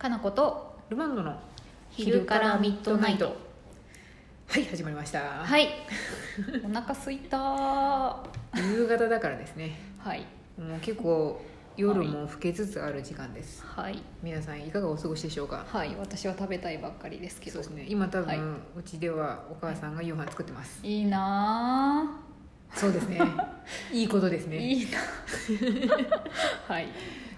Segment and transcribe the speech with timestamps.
[0.00, 1.38] かなことルマンドの
[1.90, 3.36] 昼からミッドナイト。
[4.46, 5.68] はい始まりました、はい。
[6.64, 7.38] お腹すいた。
[7.38, 8.24] は
[8.72, 9.78] 夕方だからですね。
[10.14, 10.20] い。
[10.58, 11.44] もう結構
[11.76, 14.02] 夜も更けつつある時間です、はい。
[14.22, 15.66] 皆さんいかがお過ごしでしょうか？
[15.68, 17.62] はい私は食べたいばっかりですけど。
[17.62, 17.86] そうですね。
[17.86, 18.38] 今多分、はい。
[18.78, 22.22] うちではお母さんが夕飯作ってます、いいな
[22.74, 23.20] そうですね。
[23.92, 24.58] いいことですあ、ね。
[24.58, 24.98] いいな。
[26.68, 26.88] はい。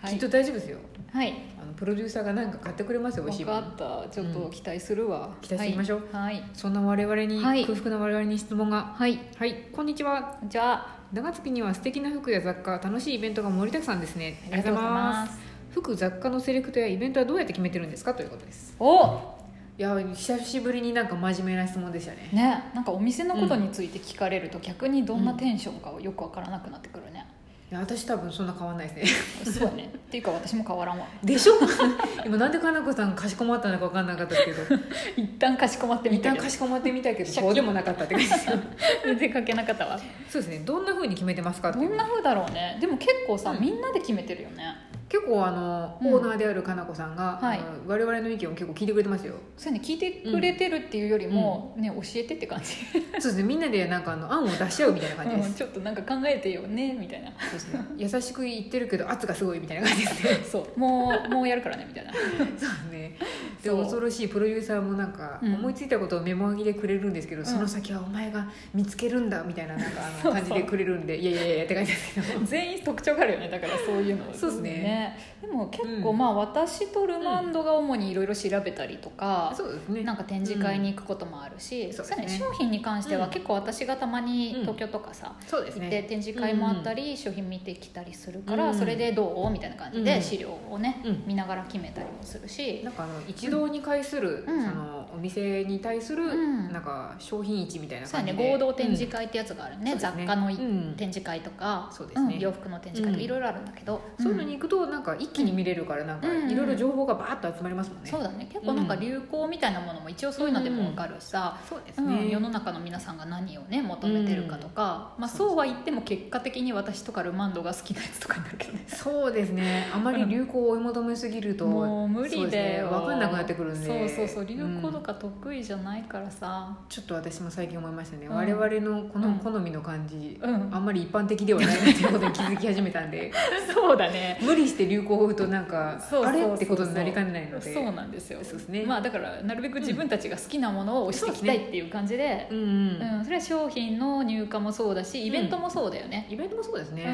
[0.02, 0.14] はい。
[0.14, 0.78] きっと大丈夫ですよ。
[1.12, 1.34] はい。
[1.60, 3.60] あのプロデューサーが何か買ってくれますよ美味しいもの。
[3.60, 6.08] ったちょっと期待するわ、期待してみましょう。
[6.12, 6.42] はい。
[6.54, 7.64] そんな我々に、はい。
[7.64, 8.94] 空腹な我々に質問が。
[8.96, 9.54] はい、はい。
[9.72, 10.38] こんにちは。
[10.48, 11.02] じゃあ。
[11.12, 14.40] 長月には素敵な服や雑貨楽しいイベントが盛りだくさんですね。
[14.50, 15.38] ありがとうございます。
[15.70, 18.14] 服雑貨のセレクトやイベントはどうやって決めてるんですか？
[18.14, 18.74] ということです。
[18.80, 19.41] お
[19.78, 22.28] いや久しぶりになんか真面目な質問でしたね。
[22.32, 27.26] ねなんかお店のことについて聞かれると逆にどんなテンションかよくわからなくなってくるね、
[27.70, 29.48] いや私多分そんな変わんないですね。
[29.50, 29.90] そうやね。
[29.94, 31.06] っていうか私も変わらんわ。
[31.24, 31.54] でしょ？
[32.26, 34.62] 今なんでかなこさんかしこまったのか分かんなかったけど。
[35.16, 38.58] 一旦かしこまってみた一旦かしこまってみたけどそうでもなかったって感じですよ。
[39.06, 39.98] 全然書けなかったわ。
[40.28, 40.58] そうですね。
[40.66, 42.76] どんな風に決めてますかどんな風だろうね。
[42.78, 43.60] でも結構さ、うん。
[43.62, 46.14] みんなで決めてるよね結構あの、うん。
[46.14, 47.58] オーナーであるかなこさんが、はい。
[47.58, 49.34] あの我々の意見を結構聞いてくれてますよ。
[49.58, 53.42] そうやね聞いてくれてるっていうよりも、ね教えてって感じ、そうですね。
[53.42, 57.30] みんなでなんかあの案を出し合うみたいな感じです、うん、ちょっとなんか考えてよねみたいな。
[57.38, 57.84] そうですね。
[57.98, 60.44] 優しく言ってるけど圧がすごいみたいな感じですね。
[60.50, 60.80] そう。
[60.80, 62.12] もうもうやるからねみたいな。
[62.16, 63.18] そうですね
[63.62, 63.82] でそう。
[63.82, 65.54] 恐ろしいプロデューサーもなんか、うん。
[65.54, 67.12] 思いついたことをメモ書きでくれるん。
[67.12, 70.32] ですけど、んその先はお前が見つけるんだみたいななんかあの そうそう。
[70.32, 72.40] 感じでくれるんでいやいやいやって感じですけど。
[72.44, 74.24] 全員特徴があるよねだからそういうの。
[74.32, 75.16] そうっすね。
[75.40, 76.18] でも結構、うん。
[76.18, 80.02] まあ私とルマンドが主にいろいろ調べたりとか、そうですね。
[80.02, 81.92] なんか展示会に行くこともあるし、ん。
[81.92, 82.24] そうですね。
[82.24, 84.60] や商品に関してはうん結構私がたまにうん。
[84.62, 88.74] 東京とかさ、そうです行ってね展示会もあったり、商品見てきたりするから、うん。
[88.74, 89.50] それでどう？
[89.50, 90.04] みたいな感じうん。
[90.04, 91.22] で資料をね、うん。
[91.26, 96.72] 見ながら決めたりもするし、なんかあの一堂に会する、うんそのお店に対する、ん。
[96.72, 98.38] なんか商品市みたいな感じで。
[98.38, 99.96] ね合同展示会ってやつがあるね、ね。
[99.98, 100.48] 雑貨の
[100.96, 101.90] 展示会とか。
[101.92, 102.36] そうですね。
[102.36, 102.38] ん。
[102.40, 103.24] 洋服の展示会とかうん。
[103.24, 106.50] いろいろあるんだけど、そういうのに行くとなんか一気に見れるからなんかうん。
[106.50, 108.48] いろいろ情報がバーッと集まりますもんね、そうだね。
[108.50, 112.08] 結構なんか流行みたいなものも一応そういうのでも分かるしさ、そうですうん。
[112.08, 118.84] ね、世の中の皆さんが何をね求めてるかとか、まあ、そうは言っても結果的に私とかルマンドが好きなやつとかになるけどね。
[118.88, 119.88] そうですね。
[119.94, 128.34] あまり流行を追い求めすぎると、もう無理だよ、分かんなくなってくるんでそうそうそう流行とうんか得意じゃないからさ、ちょっと私も最近思いましたね、うん。
[128.34, 129.22] 我々のこうん。
[129.22, 130.74] の好みの感じ、うん。
[130.74, 133.32] あんまり一般的ではないなっていうことに気づき始めたんで。
[133.72, 134.38] そうだね。
[134.42, 137.72] 無理して流行を追うとなんかあれってことになりかねないので。
[137.72, 138.38] そうなんですよ。
[138.42, 138.84] そうですね。
[138.84, 142.48] まあだからなるべく自分たちが好きなものを押していきたいっていう感じで。
[142.50, 147.04] うんうん、うん、それは商品の入荷もそうだしイベントもそうだよね、イベントもそうですね、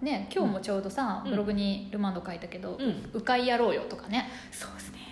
[0.00, 0.06] うん。
[0.06, 1.30] ね今日もちょうどさ、うん。
[1.30, 4.28] ブログにルマンド書いたけどうん「迂回やろうよ」とかね。
[4.50, 5.07] そうですね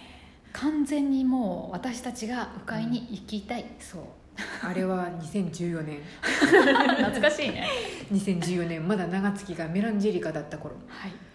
[0.60, 4.02] 完全にもう私たちが迂回に行きたい、そう。
[4.62, 6.00] あれは2014年。
[6.20, 7.68] 懐かしいね。
[8.12, 10.76] 2014年まだ長月がメランジェリカだった頃。
[10.88, 11.25] はい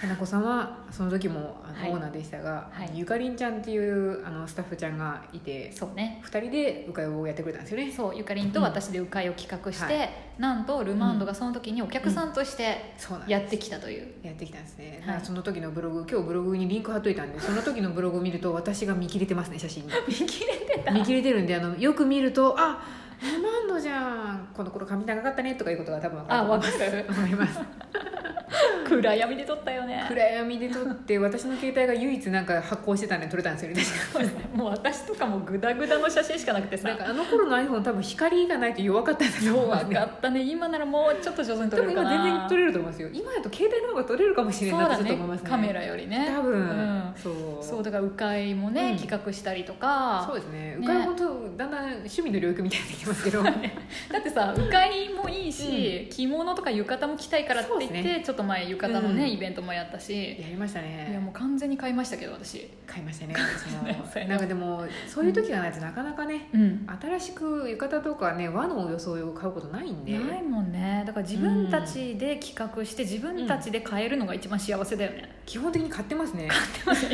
[0.00, 2.90] かなこさんはその時もあの、はいオーナーでしたが、はい。
[2.94, 6.22] ゆかりんちゃんっていうあのスタッフちゃんがいてそうね。
[6.24, 7.92] 2人で迂回をやってくれたんですよね。
[7.92, 12.94] そうゆかりんと私で迂回を企画して、はなんとルマンドがその時にお客さんとして
[13.26, 15.20] やってきたという、やってきたんですね、はい。
[15.22, 19.92] その時のブログ今日ブログにリンク貼っといたんでその時のブログを見ると私が見切れてますね写真に。
[20.06, 20.92] 見切れてた。
[20.92, 22.82] 見切れてるんであのよく見るとあ
[23.22, 27.60] ルマンドじゃんこの頃髪長かったねとかいうことが多分分かるあと思います
[28.88, 30.04] 暗闇で撮ったよね。
[30.08, 33.82] 暗闇で撮って私の携帯が唯一なんか発光してたんで撮れたんですよね。
[34.12, 36.88] 確かもう私とかもグダグダの写真しかなくてさ。
[36.88, 40.42] なんかあの頃の iPhone 多分光がないと弱かったんだと思うんで分かったね。
[40.42, 42.10] 今ならもうちょっと上手に撮多分今れるかな。
[42.10, 43.08] 全然撮れると思いますよ。
[43.12, 44.88] 今だと携帯の方が撮れるかもしれない。
[44.88, 45.50] なと思いますね。
[45.50, 46.32] カメラよりね。
[46.34, 47.14] 多分、うん。
[47.16, 47.34] そう。
[47.60, 48.96] そうだから迂回もね、うん。
[48.96, 50.24] 企画したりとか。
[50.26, 50.60] そうですね。
[50.60, 50.76] ね。
[50.80, 51.24] うかい本当
[51.56, 53.42] だんだん趣味の領域みたいになってきますけど。
[53.42, 59.30] だってさ迂回もいいし、着物とか浴衣も着たいからって言って、ちょっと前浴衣のね、うん。
[59.30, 62.68] イベントもやったし、やりましたいやねもう完全に買いましたけど私。
[62.86, 63.34] 買いましたね。
[64.24, 66.86] ななんかでもそういう時がないとなかなかねうん。
[67.00, 70.18] 新しく浴衣とかね和の装いを買うことないんで。
[70.18, 71.04] ないもんね。
[71.06, 76.48] だから自分たちで企画して自分たちで買えるのが一番幸せだよね、基本的に買ってますね。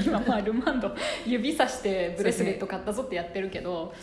[0.04, 0.94] 今まあルマンド
[1.26, 3.94] 指さしてブレスレット買ったぞってやってるけど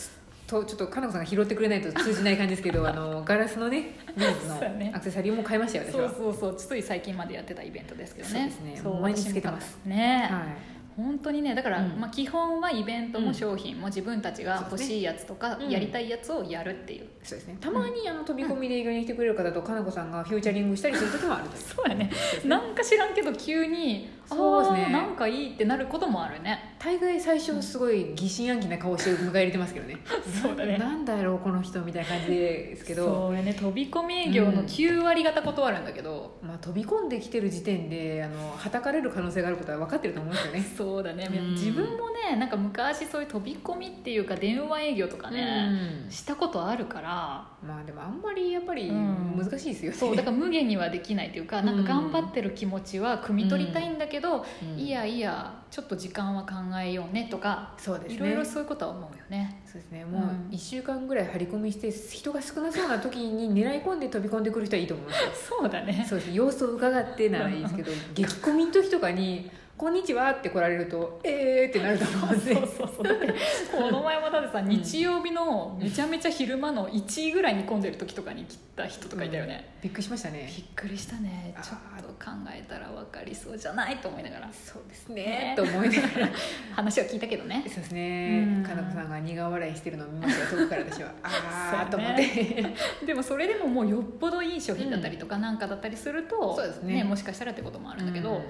[0.61, 6.09] とちょっとかなこさんが拾ってくれないと通じない感じですけど あのガラスのねビーズのアクセサリーも買いましたよ私は。
[6.09, 8.51] そうそうそうつい最近までやってたイベントですけどね。
[8.55, 9.79] そうですね毎日つけてます。
[9.85, 10.73] ね、はい。
[10.95, 11.99] 本当にねだから、うん。
[11.99, 17.57] まあ、基本はイベントも商品も自分たちが欲しいやつとか、うんやりたいやつをやるっていう、そうですね。
[17.59, 21.61] たまにあの飛び込みで映画に来てくれる方とかなこさんがフューチャリングしたりする時もあるという。
[21.75, 22.05] そうやね。
[22.05, 22.11] ね。
[22.45, 24.93] なんか知らんけど急にそうですね。
[24.93, 26.75] なん仲いいってなることもあるね。
[26.79, 29.97] 大概最初すごい疑心暗鬼な顔して迎え入れてますけどね。
[30.41, 30.77] そうだね。
[30.77, 33.05] ななんだろうこの人みたいな感じですけど。
[33.05, 33.53] そうね。
[33.53, 40.61] 飛び込み営業の9割方断るんだけど、まあ、飛び込んできてる時点であのはたかれる可能性があることは分かってると思うんですよね。
[40.77, 41.51] そうだね、うん。
[41.51, 45.69] 自分もねなんか昔そういう飛び込みっていうか電話営業とかね、
[46.05, 46.11] うん。
[46.11, 47.47] したことあるから。
[47.65, 49.23] まあでもあんまりやっぱりうん。
[49.37, 54.12] 難しいですよね、そうだから無限にはできないというかなんか頑張ってる気持ちは汲み取りたいんだけど、
[54.61, 54.79] うん。
[54.79, 58.15] いやいやちょっと時間は考えようねとかそうですね。
[58.15, 60.05] いろいろそういうことは思うよねそうですね。
[60.05, 60.55] もううん。
[60.55, 65.23] 1週間ぐらい張り込みして人が少なそうな時に狙い込んで飛び込んでくる人はいいと思います。
[65.23, 65.29] よ
[65.59, 66.05] そうだね。
[66.07, 66.31] そうです。
[66.31, 72.53] 様子を伺ってならいいですけど激込みの時とかに「こんにちは」って来られると「えー」ってなると思うんで。
[72.53, 73.33] そうそうそうだって
[73.71, 74.69] この前もだってさ ん。
[74.69, 80.51] 日曜日のめちゃめちゃ昼間の1位ぐらいに混んでる時とかに来た人とかいたよね、びっくりしましたね。
[80.55, 81.55] びっくりしたね。
[81.63, 84.49] ちょっと考えたら分かりそうじゃないと思いながら。
[84.53, 85.23] そうですね。
[85.23, 85.53] ね。
[85.55, 86.29] と思いながら
[86.73, 87.63] 話は聞いたけどね。
[87.67, 88.45] そうですね。
[88.57, 88.63] うん。
[88.63, 91.11] かなこさんが苦笑いしてるのを見ましたよ遠くから私は。
[91.23, 92.03] ああね。
[92.03, 92.75] 思って。
[93.05, 97.03] でもそれでももうよっぽどいい商品だったりとかなんかだったりすると、そうですね。
[97.03, 98.43] もしかしたらってこともあるんだけど、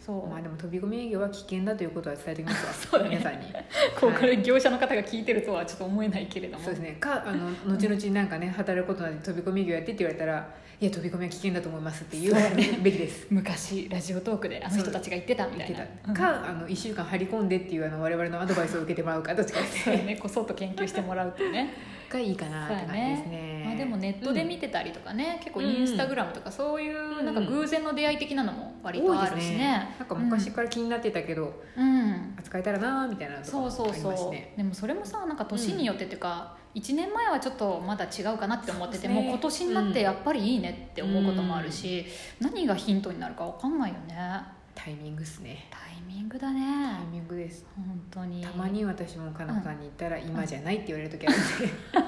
[0.00, 2.72] そう、まあでも飛び込み営業は危険だということは伝えておきますわ。
[2.72, 3.16] そうだね。
[3.16, 3.46] 皆さんに。
[4.00, 6.64] こうこれ業者の方が聞いてるとはちょっと思えないけれども。
[6.64, 6.96] そうですね。
[6.98, 10.48] かあの後々なんかね働くことなんで飛び込み営業やってって言われたら
[10.80, 12.34] いや飛び込みは危険だと思いますって言う
[12.82, 13.26] べきです。
[13.30, 15.76] 昔ラジオトークであの人たちが言ってたみたいな。
[15.76, 16.12] 言ってた。
[16.12, 20.16] か、あの1週間張り込んでっていうあの我々のアドバイスを受けてもらうかどっちかですそうね。
[20.16, 21.74] こそっと研究してもらうっていうね
[22.10, 23.62] がいいかなって感じですね。
[23.64, 32.34] まあ、でもネットで見てたりとかね、結構インスタグラムとかそういうなんか偶然の出会い的なのも割とあるしね,、なんか昔から気になってたけど、うん。
[32.38, 34.54] 扱えたらなみたいなのとかもありそうそうそう、ますね。
[34.56, 42.06] でもそれもさなんか年によってっていうか、1年前はちょっとまだ違うかなって思ってて、もう今年になってやっぱりいいねって思うこともあるし、
[42.40, 45.68] 何がヒントになるか分かんないよねタイミングっすね。
[45.70, 46.60] タイミングだね。
[46.96, 47.66] タイミングです。
[47.76, 48.42] 本当に。
[48.42, 51.44] たまに私もかなこさんに言ったら今じゃないって言われる時あるんで、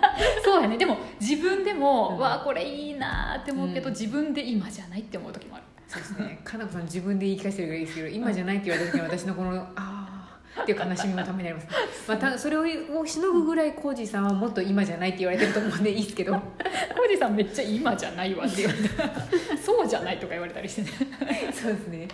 [0.43, 0.79] そうやね。
[0.79, 2.19] でも自分でも、うん。
[2.19, 3.95] わあこれいいなって思うけど、うん。
[3.95, 5.65] 自分で今じゃないって思う時もある。
[5.87, 6.41] そうですね。
[6.43, 9.92] かなこさん自分で言い聞かせてるからいいですけど今じゃないって言われた時は私のこのああ
[10.61, 11.67] っていう悲しみもためになります、
[12.09, 20.89] まあ、たそれをしのぐぐらいコージーさんはもっと今じゃないって言われてると思うんでいいですけど コージさんめっちゃ今じゃないわって言われたそうじゃないとか言われたりしてね。
[21.53, 22.09] そうですね。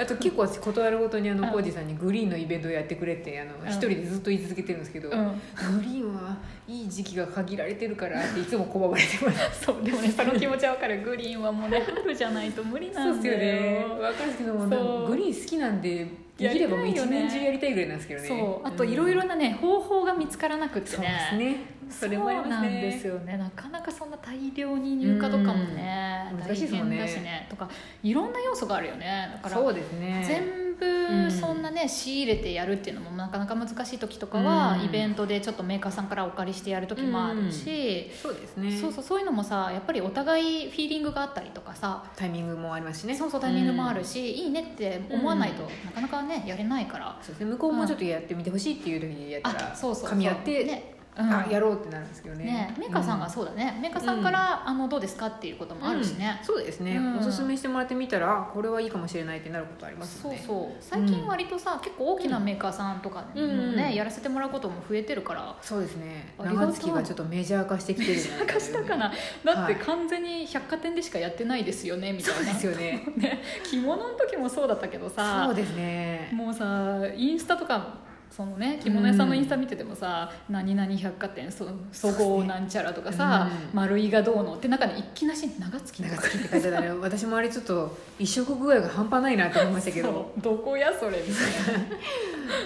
[0.00, 1.50] あと結構私断るごとにあのうん。
[1.50, 3.68] コージーさんにグリーンのイベントをやってくれってあのうん。
[3.68, 5.26] 一人でずっと言い続けてるんですけど、うん。
[5.34, 6.36] グリーンは
[6.66, 9.64] いい時期が限られてるからっていつも拒まれてます。
[9.66, 11.02] そうでもねその気持ちは分かる。
[11.02, 13.86] グリーンはもうね春じゃないと無理なそうんですだよよね。
[13.94, 16.06] 分かるけどもグリーン好きなんで
[16.36, 18.28] できればもう一年中やりたいぐらいなんですけどね。
[18.28, 18.66] そう。
[18.66, 21.56] あといろいろなね、方法が見つからなくってそうでねすね。
[21.88, 22.54] それもありますね。
[22.56, 23.36] なんですよね。
[23.38, 26.40] なかなかそんな大量に入荷とかもねうん。
[26.40, 26.96] 大難しいですもんね。
[26.96, 27.46] 変だしね。
[27.48, 27.70] とか
[28.02, 29.30] いろんな要素があるよね。
[29.32, 30.24] だからそうですね。
[30.26, 34.84] 全うん部そんなね仕入れてやるっていうのもなかなか難しい時とかは、うん。
[34.84, 38.76] イベントでちょっとメーカーさんからお借りしてやる時もあるし、そうですね。
[38.76, 43.14] そうそうそういうのもさやっぱりお互いフィーリングがあったりとかさ、タイミングもありますしね。
[43.14, 47.18] そうそうタイミングもあるし、し、いいねって思わないと、なかなかねやれないから。
[47.20, 47.50] そうですね。
[47.52, 50.12] 向こうもちょっとやってみてほしいっていう時にやったら、あそうそうそう。
[50.12, 52.44] 噛み合って、ねあやろろうってなるんですけどね。
[52.44, 57.18] ねメーカーさんがそうだね、メーカーさんから、あのどうですかっていうこともあるしね、そうですね、うん。
[57.18, 60.42] おすすめしてもらってみたらあこれはいいかもしれないってなることありますよね。
[60.46, 60.76] そうそう。
[60.80, 63.94] 最近割とさ、結構大きなメーカーさんとかもね、うん。
[63.94, 66.34] やらせてもらうことも増えてるからそうですね。
[66.38, 69.12] 長月がちょっとメジャー化してきてるなんかしたかな。
[69.44, 73.04] だってはい完全に百貨店でしかやってないですよねみたそういなですよね。
[73.16, 73.42] ね。
[73.64, 76.30] 着物の時もそうだったけどさそうですね。
[76.32, 78.05] もうさインスタとか
[78.36, 83.76] そのね着物屋さんのインスタ見ててもさ「何々百貨店そそごうなんちゃら」とかさ「うん。
[83.76, 90.34] 丸いがどうの」って中にいきなし長月長月って書いてたね私もあれちょっと移植具合が半端ないなと思いましたけど。
[90.36, 91.96] どこやそれみたいな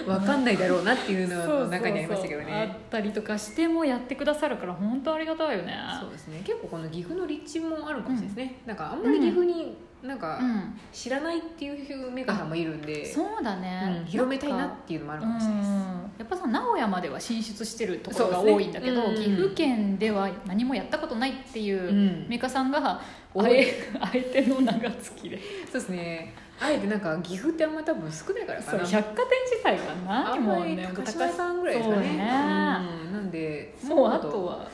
[0.05, 5.75] 分かんないだろうなっていうのの中にありましたけどあねったりとかしてもやってくださるから本当ありがたいよね。
[5.99, 6.41] そうですね。
[6.43, 15.77] 結構この岐阜の立地もあるかもしれないですね、なんかあんまり岐阜になんかうん知らないっていうメーカーさんもいるんで、そうだね、うん広めたいなっていうのもあるかもしれないです、うん。
[15.77, 19.23] やっぱさ名古屋までは進出してるところが多いんだけど、ねうん。
[19.23, 22.27] 岐阜県では何もやったことないっていううん。
[22.27, 23.01] メーカーさんがあ
[23.33, 23.53] 多い。
[23.53, 28.79] えあえ ての長月でそうですねあえてなんか岐阜ってあんま多分少ないからかな。
[28.79, 32.01] そう百貨店自体がないもんね高島さんぐらいですかね。
[32.01, 32.11] そうね。
[32.19, 33.13] うん。
[33.13, 34.69] なんでもうあとは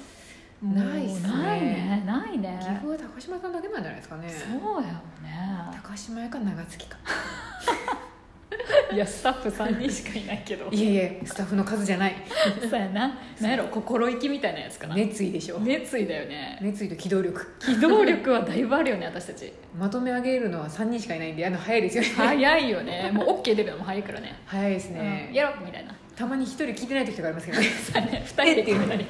[0.61, 1.29] ないっすね。
[1.29, 2.57] もうないねないね。
[2.59, 4.29] 岐阜は高島さんだけなんじゃないですかね。
[4.29, 5.79] そうやよね。
[5.81, 6.97] 高島屋か長月か
[8.97, 10.67] いやスタッフ3人しかいないけど。
[10.71, 12.15] いやいやスタッフの数じゃない。
[12.67, 13.19] そうやな。
[13.39, 14.95] なんやろ心意気みたいなやつかな。
[14.95, 15.59] 熱意でしょ。
[15.59, 16.57] 熱意だよね。
[16.63, 17.45] 熱意と機動力。
[17.59, 19.53] 機動力はだいぶあるよね私たち。
[19.77, 22.09] まとめ上げるのは3人しかいないんであの早いですよね。
[22.09, 23.11] 早いよね。
[23.13, 24.41] もう OK 出るのも早いからね。
[24.47, 25.27] 早いですね。
[25.29, 25.95] うん、やろみたいな。
[26.15, 27.67] たまに一人聞いてない時とかありますけどね。
[27.67, 28.25] ね。
[28.25, 29.05] 2人で決めたり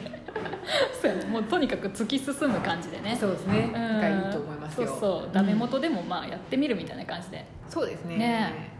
[1.01, 1.25] そうやね。
[1.27, 3.15] もうとにかく突き進む感じでね。
[3.17, 3.59] そうですね。
[3.59, 4.01] うん。
[4.01, 4.87] がいいと思いますよ。
[4.87, 5.29] そうそう。
[5.31, 8.17] ダメ元でもまあやってみるみたいな感じで、そうですね。
[8.17, 8.76] ね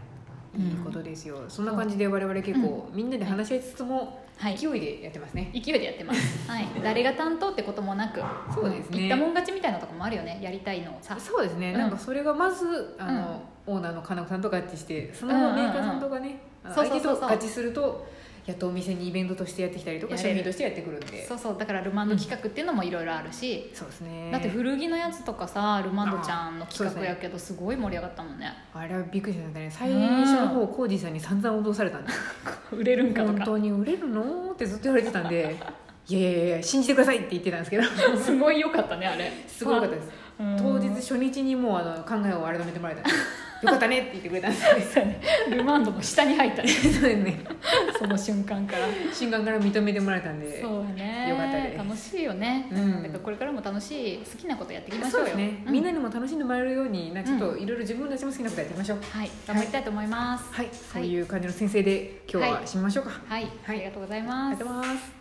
[0.56, 4.56] いいことですよ、そんな感じで我々結構、みんなで話し合いつつもはい。
[4.56, 8.20] 勢いでやってますね、勢いでやってます、はい、誰が担当ってこともなく
[8.54, 8.98] そうですね。
[8.98, 10.38] 言ったもん勝ちみたいなとこもあるよね。
[10.40, 11.18] やりたいのをさ。
[11.18, 11.78] そうですね、うん。
[11.78, 18.06] なんかそれがまずあの、オーナーの金子さんと合致してそのままメーカーさんとかね、うそうそうそう相手と合致すると
[18.48, 20.30] やっとお店にイベントとしてやってきたりとかやれる。
[20.30, 21.26] 商品としてやってくるんで。
[21.26, 24.30] そうそうだからルマンド企画っていうのもいろいろあるし、そうですね。
[24.32, 28.50] だって古着のやつとかさルマンドちゃんの企画やけどすごい盛り上がったもんね。
[28.72, 29.70] あれはびっくりしましたね。
[29.70, 32.10] 最初の方コージーさんに散々脅されたんで。
[32.72, 33.32] 売れるんかとか。
[33.32, 34.52] 本当に売れるの？
[34.52, 35.54] ってずっと言われてたんで。
[36.08, 37.84] いやいやいや信じてくださいって言ってたんですけど。
[38.16, 39.30] すごい良かったねあれ。
[39.46, 40.08] すごい良かったです。
[40.40, 40.56] うん。
[40.56, 43.10] 当日初日にもうあの考えを改めてもらえたんで
[43.62, 45.20] よかったねって言ってくれたんですそうやね。
[45.50, 46.68] ルマンドの下に入ったね。
[46.68, 47.44] そうですね。
[47.98, 48.86] その瞬間から。
[49.12, 51.28] 瞬間から認めてもらえたんでそうやね。
[51.30, 51.78] よかったです。
[51.78, 53.02] 楽しいよね、うん。
[53.02, 55.26] だからこれからも楽しい好きなことやっていきましょうよ。
[55.28, 55.72] そうですね、うん。
[55.72, 58.98] みんなにも楽しんでもらえるようになちょっといろいろ自分たちも好きなことやってみましょう。
[59.10, 59.30] はい。
[59.46, 60.52] 頑張りたいと思います。
[60.52, 64.52] はい、そういう感じの先生で今日ははい締めましょうか、はい、ありがとうございます。
[64.52, 65.17] ありがとうございます